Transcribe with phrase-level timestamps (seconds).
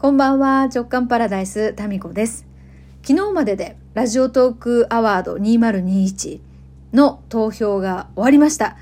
[0.00, 2.46] こんばんは、直感パラダイス、タミコです。
[3.02, 6.38] 昨日まででラジオトークアワード2021
[6.92, 8.76] の投票が終わりました。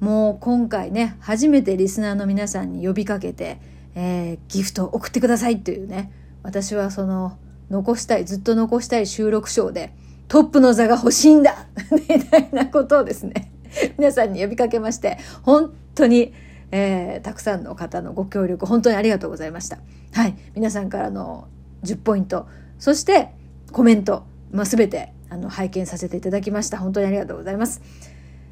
[0.00, 3.58] もう今回ね、初めてリスナーの皆さんに呼びかけて、
[3.94, 6.10] えー、ギフトを送ってくださいというね、
[6.42, 7.36] 私はその、
[7.68, 9.92] 残したい、ずっと残したい収録賞で、
[10.26, 11.66] トップの座が欲しいんだ
[12.08, 13.52] みたいなことをですね、
[13.98, 16.32] 皆さんに呼びかけまして、本当に、
[16.72, 19.78] えー、たくさんの方のご協力、本当にありがとうございました。
[20.12, 20.36] はい。
[20.54, 21.46] 皆さんからの
[21.84, 22.48] 10ポイント、
[22.78, 23.30] そして
[23.70, 26.78] コメント、まあ、全てあの拝見させていただきました。
[26.78, 27.82] 本当にありがとうございます。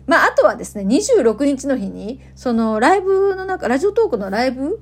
[0.07, 4.80] まあ、あとはですね、26日の日に、そのライブの中、ラジオトークのライブ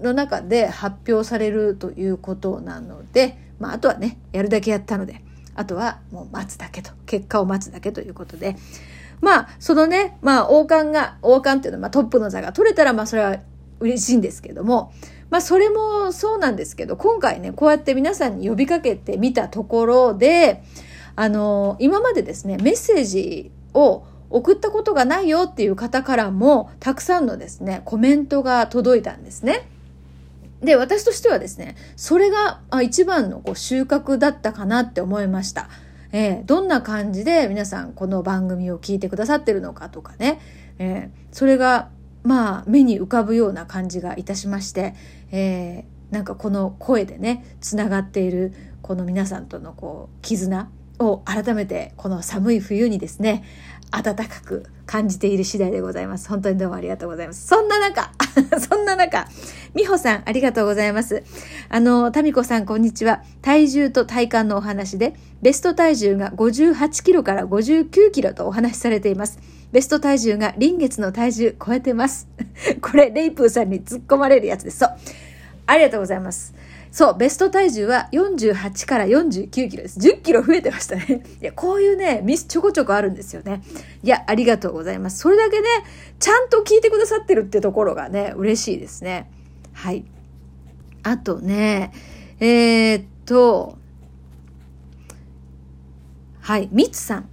[0.00, 5.22] の中で発表されるということなので、まあ、あとはね、やるだけやったので、
[5.54, 8.56] あとはもう待つだけと、結果を待つだけということで、
[9.20, 13.38] まあ、そのね、まあ、王冠が、王冠っていうのは、まあ、トップの座が取れたら、まあ、それは
[13.80, 14.92] 嬉しいんですけども、
[15.30, 20.62] まあ、それもそうなんですけど、今回ね、こうやって皆さんに呼びかけてみたところで、
[21.16, 29.68] あの、今までですね、メッセージを送ったことがないよっていう方からも、たくさんのですね、コメントが届いたんですね。
[30.60, 35.68] で、私としてはですね、それが一番のこう収穫だったかなって思いました。
[36.12, 40.40] えー、どんな感じで皆さんこの番組を聞いてくださってるのかとかね、
[40.78, 41.90] えー、それが
[42.22, 44.94] まあ目に浮かぶような感じがいたしまして、
[45.30, 53.44] えー、なんかこの声でねつながっているこの皆さんとのこう絆を改めてこの寒い冬にですね
[53.90, 56.28] 暖かく感じている次第でございます。
[56.28, 57.46] 本当にどうもありがとうございます。
[57.46, 58.12] そんな中、
[58.60, 59.26] そんな中、
[59.74, 61.22] 美穂さんありがとうございます。
[61.68, 63.22] あの、タミコさんこんにちは。
[63.40, 69.38] 体重と体幹のお話で、ベスト体重が58キロから59キロとお話しされています。
[69.72, 72.28] ベスト体重が臨月の体重超えてます。
[72.82, 74.78] これ、レイプーさんに突っ込まれるやつです。
[74.78, 74.90] そう。
[75.66, 76.54] ありがとうございます。
[76.96, 79.98] そう、ベスト体重は48から49キロです。
[79.98, 81.22] 10キロ増えてましたね。
[81.42, 83.60] いや、こういうね、ミスちょこちょこあるんですよね。
[84.02, 85.18] いや、ありがとうございます。
[85.18, 85.66] それだけね、
[86.18, 89.30] ちゃんと聞いてくださってるってところがね、嬉しいですね。
[89.74, 90.06] はい。
[91.02, 91.92] あとね、
[92.40, 93.76] えー、っと、
[96.40, 97.28] はい、みつさん。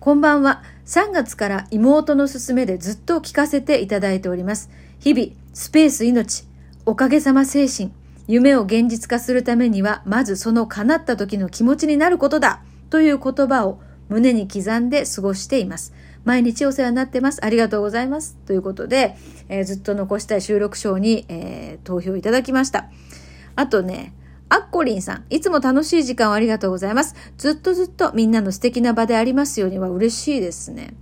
[0.00, 0.62] こんばんは。
[0.86, 4.70] 3月から妹の勧めでずっと聞かせていただいております。
[5.00, 6.46] 日々、スペース命、
[6.86, 7.92] おかげさま精神、
[8.32, 13.78] 夢を現実化するためには、まずその叶った時の気持ちになることだという言葉を
[14.08, 15.92] 胸に刻んで過ごしています。
[16.24, 17.44] 毎日お世話になってます。
[17.44, 18.38] ありがとうございます。
[18.46, 19.16] ということで、
[19.50, 22.88] えー、ずっと残したい収録賞に、えー、投票いただきました。
[23.54, 24.14] あとね、
[24.48, 27.14] アッコリンさん、いつも楽しい時間をありがとうございます。
[27.36, 30.94] ずっとずっとみんなの素敵な場でありますようには嬉しいですね。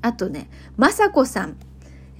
[0.00, 1.56] あとね、まさこさん。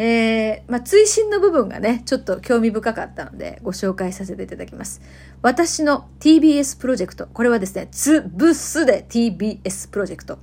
[0.03, 5.03] えー、まあ、追伸の部分がね、ちょっと興味深かったので、ご紹介させていただきます。
[5.43, 7.27] 私の TBS プロジェクト。
[7.27, 10.39] これはですね、つぶすで TBS プロジェクト。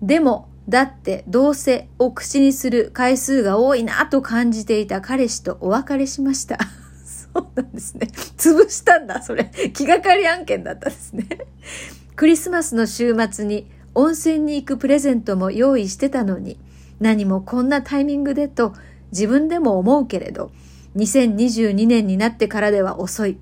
[0.00, 6.58] でも、だってどうせを口にする回数が多いなと感じていた彼氏とお別れしました。
[7.34, 8.08] そうなんですね。
[8.38, 9.50] 潰したんだ、それ。
[9.74, 11.26] 気がかり案件だったですね。
[12.16, 16.58] クリスマスの週末に温泉に行くプレゼントも用意してたのに、
[17.00, 18.74] 何もこんなタイミングでと
[19.10, 20.52] 自分でも思うけれど、
[20.96, 23.38] 2022年になってからでは遅い。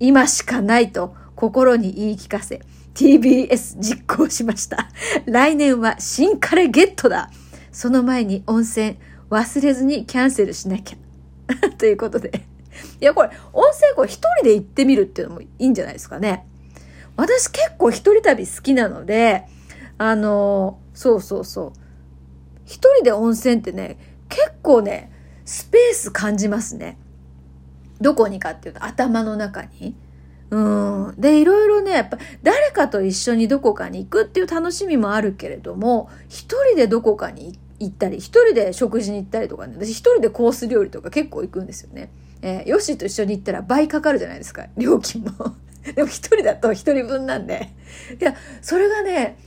[0.00, 2.60] 今しかないと心に言い聞かせ、
[2.94, 4.88] TBS 実行しました。
[5.26, 7.30] 来年は新カレゲットだ。
[7.72, 8.96] その前に温泉
[9.30, 10.96] 忘れずにキャンセルしなきゃ。
[11.78, 12.44] ということで。
[13.00, 16.46] いや、これ、温泉これ一人で行ってみるっていうのもいいんじゃないですかね。
[17.16, 19.44] 私結構一人旅好きなので、
[19.98, 21.83] あの、そうそうそう。
[22.64, 23.98] 一人で温泉ってね、
[24.28, 25.10] 結構ね、
[25.44, 26.98] スペース感じますね。
[28.00, 29.94] どこにかっていうと頭の中に。
[30.50, 31.14] うん。
[31.18, 42.10] で、いろいろね、やっぱ誰かと一緒にどこかに行くっていう楽しみもあるけれども、一人でどこかに行ったり、一人で食事に行ったりとかね、私一人でコース料理とか結構行くんですよね。
[42.42, 45.54] えー、ヨシと一緒に行ったら倍かかるじゃないですか、料金も。
[45.94, 47.72] でも一人だと一人分なんで。
[48.20, 49.38] いや、それがね、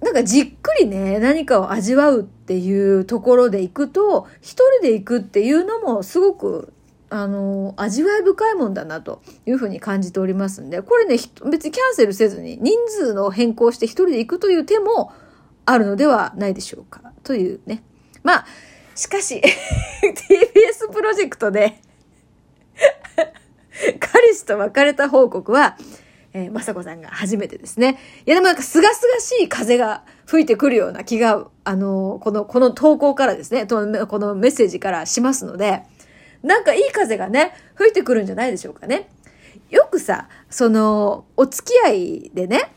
[0.00, 6.72] なんかじっくりね、何かを味わうっていうところで行くと、一人で行くっていうのもすごく、
[7.10, 11.16] あの、味わい深いもんだなというふうに感じておりますんで、これね、
[11.50, 15.12] 別にキャンセルせずに人数の変更して一人で行くという手も
[15.64, 17.12] あるのではないでしょうか。
[17.24, 17.82] というね。
[18.22, 18.46] まあ、
[18.94, 19.40] しかし、
[20.02, 21.80] TBS プロジェクトで
[24.00, 25.76] 彼氏と別れた報告は、
[26.32, 27.98] えー、まさこさんが初めてですね。
[28.26, 35.82] いや、でもなんか、すがすがしい風が吹いてくるような気が、あのー、この、この投稿からですね、このメッセージからしますので、
[36.42, 39.08] なんかいい風がね、吹いてくるんじゃないでしょうかね。
[39.70, 42.72] よくさ、その、お付き合いでね、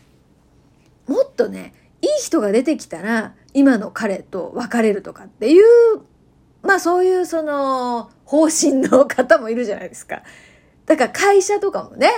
[1.08, 5.64] もっとね、いい人が出てきたら、今の彼と別れるとかっていう、
[6.64, 10.24] まあそういうその、方針の方もいるじゃないですか。
[10.86, 12.10] だから会社とかもね、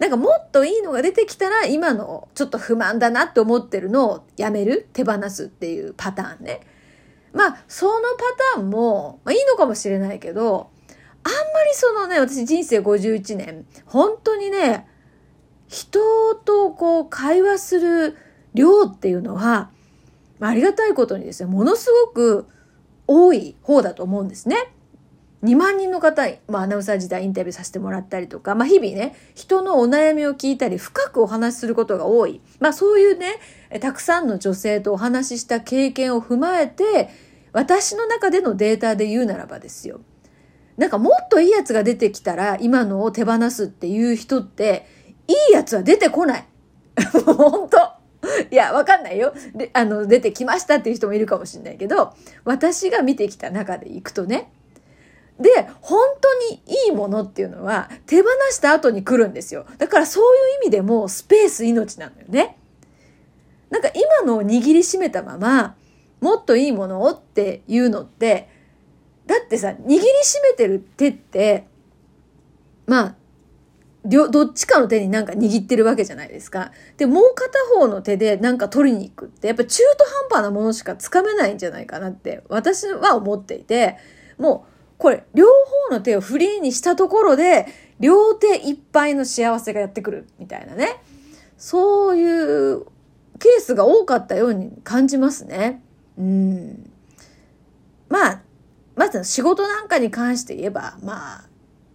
[0.00, 6.60] なんかもっといいのが出てきたら、今のちょっと不満だなって思ってるのをやめる、手放すっていうパターンね。
[7.32, 8.24] まあ、そのパ
[8.56, 10.70] ターンも、まあいいのかもしれないけど、
[11.22, 14.88] あんまりそのね、私人生51年、本当にね、
[15.68, 18.16] 人とこう会話する
[18.54, 19.70] 量っていうのは
[20.40, 22.48] ま、ありがたいことにですね、ものすごく
[23.06, 24.56] 多い方だと思うんですね。
[25.42, 32.42] 2万人の方、まあ、アナウンサー時代インタビューさせてもらったりとか、まあ、日々ね、人のお悩みを聞いたり、深くお話しすることが多い。
[32.58, 33.36] まあ、そういうね、
[33.80, 37.08] たくさんの女性とお話しした経験を踏まえて、
[37.52, 40.00] 私の中でのデータで言うならばですよ。
[40.76, 44.86] なんかもっといいやつが出てきたら、今のを手放すっていう人って、
[45.26, 46.44] いいやつは出てこない。
[47.24, 47.78] 本当
[48.50, 49.32] いや、わかんないよ。
[49.54, 52.12] で、あの、出てきましたっていう人もいるかもしれないけど、
[52.44, 54.52] 私が見てきた中でいくとね、
[55.40, 59.64] で、本当にいいものっていうのは手放した後に来るんですよ。
[59.78, 60.26] だからそうい
[60.60, 62.58] う意味でもスペース命なのよね。
[63.70, 65.76] なんか今のを握りしめたまま、
[66.20, 68.50] もっといいものをっていうのって、
[69.26, 71.66] だってさ、握りしめてる手って、
[72.86, 73.14] まあ、
[74.04, 76.72] どっちかの手になんか握ってるわけじゃないですか。
[76.96, 83.96] で、もう片方の手でなんか取りに行くって、やっぱ中途半端なものしかつかめないんじゃないかなって私は思っていて、
[84.38, 84.69] もう
[85.00, 85.46] これ、両
[85.88, 87.66] 方の手をフリーにしたところで、
[87.98, 91.02] 両手いっぱいの幸せがやってくるみたいなね。
[91.56, 92.84] そういう
[93.38, 95.82] ケースが多かったように感じますね。
[96.18, 96.90] うん。
[98.10, 98.42] まあ、
[98.94, 101.44] まず仕事なんかに関して言えば、まあ、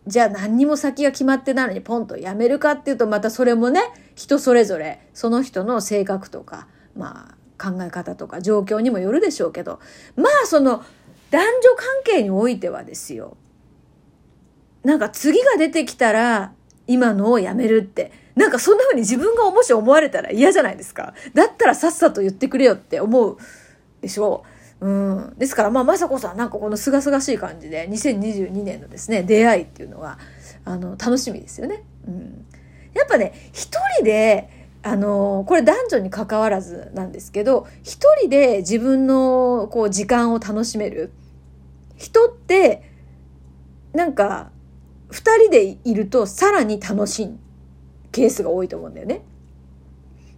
[0.08, 3.82] じゃあ何にも先が決まってないのにポンと辞めるかっていうとまたそれもね
[4.16, 9.80] 人それぞれその人の性格とかまあ考え方とか状況にもよるでしょうけど
[10.16, 10.84] まあその
[11.32, 13.38] 男女関係においてはですよ。
[14.84, 16.54] なんか次が出てきたら
[16.88, 18.12] 今のをやめるって。
[18.36, 21.14] なんかそんな風に自分がもし思われたら嫌じゃないですか。
[21.34, 23.38] だったらさっさと言ってくれよって思う
[24.02, 24.56] でしょう。
[24.82, 25.34] うん。
[25.38, 30.20] ですから、まあ、雅子さん、なんかこの清々しい感じで、2022年のですね、出会いっていうのは、
[30.66, 31.84] あの、楽しみですよね。
[32.08, 32.46] うん。
[32.94, 41.12] やっぱね、一人で、あの、これ男女に関わらずなんですけど、一人で自分のこう時間を楽しめる。
[41.96, 42.84] 人って、
[43.94, 44.52] なんか、
[45.10, 47.36] 二人でいるとさらに楽しい
[48.12, 49.24] ケースが多いと思うんだよね。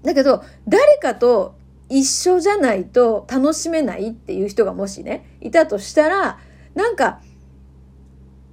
[0.03, 1.55] だけど、誰かと
[1.89, 6.39] 一緒じゃないと楽しめないっていう人がもしね、いたとしたら、
[6.73, 7.19] なんか、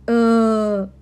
[0.08, 0.92] うーん、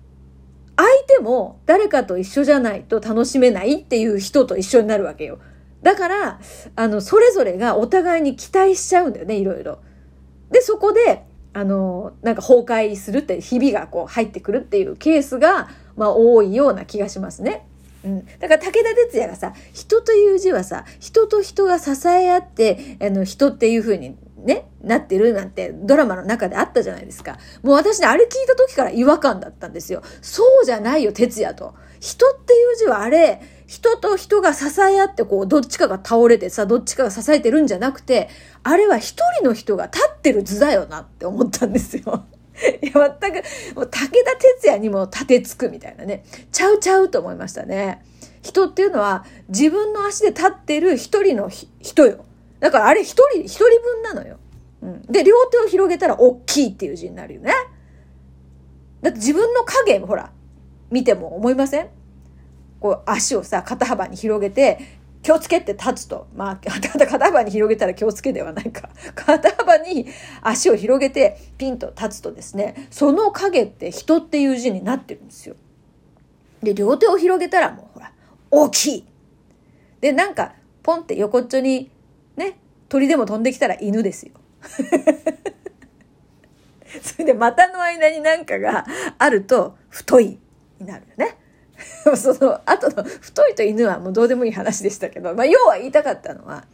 [0.83, 5.39] 相手も誰かと一緒じゃないと楽しめないっていう人と一緒になるわけよ。
[5.81, 6.39] だから、
[6.75, 9.79] あの、それぞれがお互いに期待しちゃうんだよね、いろいろ。
[10.51, 17.67] で、そこで、あの、なんか崩壊するって、日々がこう入ってくるっていうケースが、まあ多いような気がしますね。
[18.03, 18.25] うん。
[18.39, 27.37] だから武田鉄矢がさ、人という字はさ、人と人が支え合って、あの、人っていう風にね、なってるなんてドラマの中であったじゃないですか。
[27.63, 30.03] もう私ね、あれ聞いた時から違和感だったんですよ。
[30.21, 31.73] そうじゃないよ、哲也と。
[31.99, 38.29] 人っていう字はあれ、人と人が支え合ってこう、どっちかが倒れてさ、どっちかが支えてるんじゃなくて、
[38.63, 42.25] あれは一人の人が立ってる図だよなって思ったんですよ。
[42.81, 44.09] いや、全く、もう武田
[44.59, 46.23] 鉄矢にも立てつくみたいなね。
[46.51, 48.03] ちゃうちゃうと思いましたね。
[48.41, 52.25] 人っていうのは自分の足で立ってる一人の人よ。
[52.59, 54.37] だからあれ一人、一人分なのよ。
[54.81, 55.01] うん。
[55.03, 57.53] で、両手を広げたら大きいっていう字になるよね。
[59.01, 60.31] だって自分の影、ほら、
[60.91, 61.89] 見ても思いません？
[62.79, 64.79] こう足をさ、肩幅に広げて、
[65.23, 66.27] 気をつけて立つと。
[66.35, 68.89] まあ、 肩幅に広げたら気をつけではないか。
[69.15, 70.05] 肩幅に
[70.41, 75.55] 足を広げてピンと立つとですね、その影って人っていう字になってるんですよ。
[76.61, 78.11] で、両手を広げたらもうほら、
[78.51, 79.05] 大きい。
[80.01, 80.53] で、なんか、
[80.83, 81.89] ポンって横っちょに
[82.35, 84.33] ね、鳥でも飛んできたら犬ですよ。
[87.01, 88.85] それで股の間になんかが
[89.17, 90.39] あると太い
[90.79, 91.37] になるよね。
[92.15, 96.65] その後の太いと犬はもうどうでもいい話でしたけど、まあ要は言いたかったのは、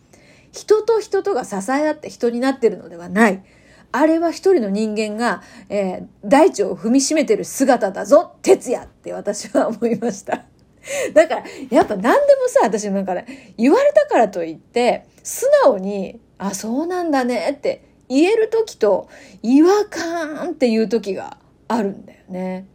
[0.52, 3.44] 人と人とが支え合って人になってるのではない。
[3.92, 10.46] あれは一人の人間が、えー、大地を踏みしめてる姿だぞ、哲也って私は思いました。
[11.14, 19.10] だから、やっぱ何でもさ、私なんかね、言われたからといって、素直に、あ、そうなんだねって言える時と、
[19.42, 21.38] 違和感っていう時が
[21.68, 22.68] あるんだよね。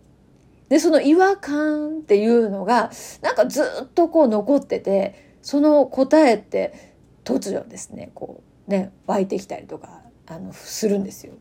[0.69, 2.91] で、その違和感っていうのが、
[3.23, 6.95] なんかずっとこう残ってて、その答えって
[7.25, 11.35] 突如ですね、こうね、湧いてきたりとか、あの、するんですよ。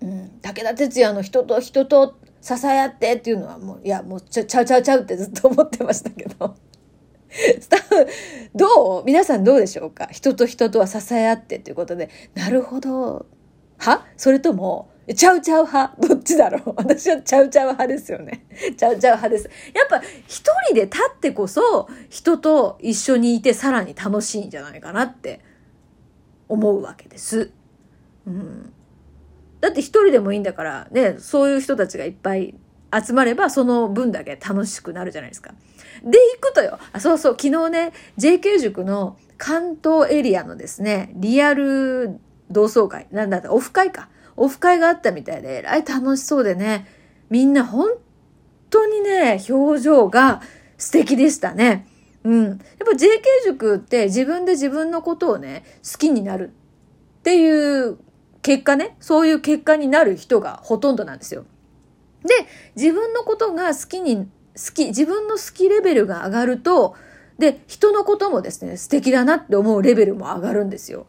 [0.00, 6.56] うん、武田鉄矢の人と人と支え合ってっていうのはもう、いや、もうちゃちゃうちゃうちゃうってずっと思ってましたけど
[7.30, 8.06] スタッフ。
[8.54, 9.04] どう？
[9.04, 10.08] 皆さんどうでしょうか？
[10.10, 13.24] 人と人とは支え合ってということで、なるほど。
[13.78, 14.04] は？
[14.18, 16.06] それとも、ちゃうちゃう派？
[16.06, 16.74] どっちだろう？
[16.78, 18.46] 私はちゃうちゃう派ですよね。
[18.76, 19.50] ちゃうちゃう派です。
[19.74, 25.40] やっぱ一人で立ってこそ人と一緒にいてさらに楽しいんじゃないかなって
[26.48, 27.50] 思うわけです。
[28.26, 28.72] うん。
[29.60, 32.54] だって一人でもいいんだからね、そういう人たちがいっぱい
[33.04, 35.54] 集まればその分だけ楽しくなるじゃないですか。
[36.04, 36.78] で、行くとよ。
[36.92, 42.18] あ、そうそう、昨日ね、JK 塾の関東エリアのですね、リアル
[42.50, 44.08] 同窓会、なんだった、オフ会か。
[44.36, 46.86] オフ会があったみたいで、えらい楽しそうでね、
[47.30, 47.88] みんな本
[48.70, 50.42] 当にね、表情が
[50.78, 51.86] 素敵でしたね。
[52.24, 52.44] うん。
[52.44, 52.96] やっぱ JK
[53.44, 56.50] 塾って自分で自分のことをね、好きになる
[57.20, 57.98] っていう
[58.42, 61.44] 結果ね、そういう結果になる人がほとんどなんですよ。
[62.24, 62.34] で、
[62.76, 64.26] 自分のことが好きに、好
[64.74, 66.94] き、自分の好きレベルが上がると、
[67.38, 71.06] で、人のこともですね、素敵だなって思うレベルも上がるんですよ。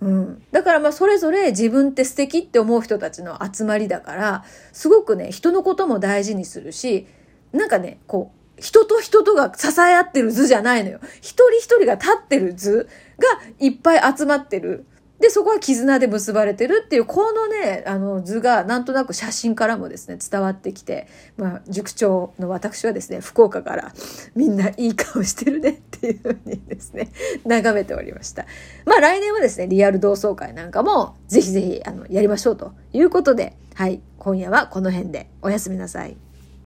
[0.00, 0.42] うん。
[0.52, 7.06] だからまあそれぞれ自分って素敵って思う人たちの集まりだから、すごくね、人のことも大事にするし、
[7.52, 11.00] なんかね、こう、人と人とが支え合ってる図じゃないのよ。
[11.20, 12.88] 一人一人が立ってる図
[13.18, 13.26] が
[13.58, 14.84] いっぱい集まってる。
[15.20, 23.92] で、そこは絆で結ばれてるっていう、このね、あの図がなんとなく写真からもですね、伝わってきて、まあ、塾長の私はですね、福岡から
[24.36, 27.10] みんないい顔してるねっていうふうにですね、
[27.44, 28.46] 眺めておりました。
[28.84, 36.16] まあ来年はですね、リアル同窓会なんかもぜひぜひあのやりましょうということで、はい、今夜はこの辺でおやすみなさい。